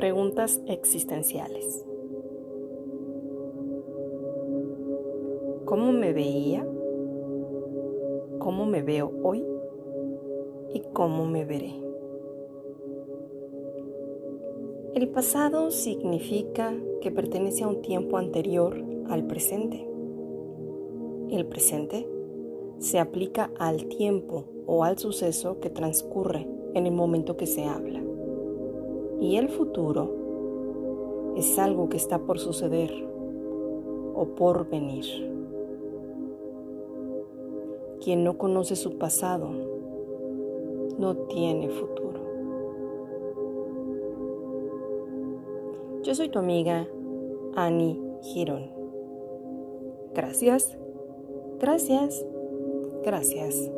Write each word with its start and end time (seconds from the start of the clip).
Preguntas 0.00 0.62
existenciales. 0.66 1.84
¿Cómo 5.66 5.92
me 5.92 6.14
veía? 6.14 6.66
¿Cómo 8.38 8.64
me 8.64 8.80
veo 8.80 9.12
hoy? 9.22 9.44
¿Y 10.72 10.80
cómo 10.94 11.26
me 11.26 11.44
veré? 11.44 11.74
El 14.94 15.08
pasado 15.10 15.70
significa 15.70 16.74
que 17.02 17.10
pertenece 17.10 17.64
a 17.64 17.68
un 17.68 17.82
tiempo 17.82 18.16
anterior 18.16 18.82
al 19.10 19.26
presente. 19.26 19.86
El 21.28 21.44
presente 21.44 22.08
se 22.78 22.98
aplica 23.00 23.50
al 23.58 23.84
tiempo 23.84 24.46
o 24.64 24.82
al 24.82 24.96
suceso 24.96 25.60
que 25.60 25.68
transcurre 25.68 26.48
en 26.72 26.86
el 26.86 26.92
momento 26.94 27.36
que 27.36 27.46
se 27.46 27.64
habla. 27.64 27.99
Y 29.20 29.36
el 29.36 29.48
futuro 29.48 31.34
es 31.36 31.58
algo 31.58 31.88
que 31.88 31.96
está 31.96 32.18
por 32.18 32.38
suceder 32.38 32.90
o 34.14 34.26
por 34.36 34.68
venir. 34.68 35.04
Quien 38.02 38.24
no 38.24 38.38
conoce 38.38 38.76
su 38.76 38.96
pasado 38.96 39.50
no 40.98 41.16
tiene 41.28 41.68
futuro. 41.68 42.20
Yo 46.02 46.14
soy 46.14 46.30
tu 46.30 46.38
amiga 46.38 46.88
Annie 47.54 48.00
Girón. 48.22 48.70
Gracias, 50.14 50.76
gracias, 51.58 52.24
gracias. 53.04 53.70